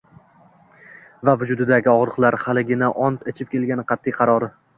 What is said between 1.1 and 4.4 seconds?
Va vujudidagi og‘riqlar, haligina ont ichib kelgan qat’i